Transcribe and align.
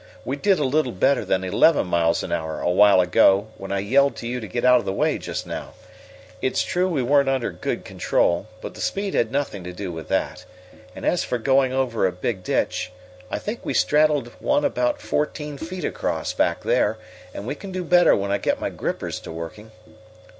"We 0.25 0.35
did 0.35 0.57
a 0.57 0.63
little 0.65 0.93
better 0.93 1.23
than 1.23 1.43
eleven 1.43 1.85
miles 1.85 2.23
an 2.23 2.31
hour 2.31 2.59
a 2.59 2.71
while 2.71 2.99
ago 3.01 3.49
when 3.59 3.71
I 3.71 3.77
yelled 3.77 4.15
to 4.15 4.27
you 4.27 4.39
to 4.39 4.47
get 4.47 4.65
out 4.65 4.79
of 4.79 4.85
the 4.85 4.91
way 4.91 5.19
just 5.19 5.45
now. 5.45 5.73
It's 6.41 6.63
true 6.63 6.87
we 6.89 7.03
weren't 7.03 7.29
under 7.29 7.51
good 7.51 7.85
control, 7.85 8.47
but 8.61 8.73
the 8.73 8.81
speed 8.81 9.13
had 9.13 9.29
nothing 9.31 9.63
to 9.63 9.71
do 9.71 9.91
with 9.91 10.07
that. 10.07 10.43
And 10.95 11.05
as 11.05 11.23
for 11.23 11.37
going 11.37 11.71
over 11.71 12.07
a 12.07 12.11
big 12.11 12.41
ditch, 12.43 12.91
I 13.29 13.37
think 13.37 13.63
we 13.63 13.75
straddled 13.75 14.29
one 14.39 14.65
about 14.65 14.99
fourteen 14.99 15.59
feet 15.59 15.85
across 15.85 16.33
back 16.33 16.63
there, 16.63 16.97
and 17.31 17.45
we 17.45 17.53
can 17.53 17.71
do 17.71 17.83
better 17.83 18.15
when 18.15 18.31
I 18.31 18.39
get 18.39 18.59
my 18.59 18.71
grippers 18.71 19.19
to 19.19 19.31
working." 19.31 19.69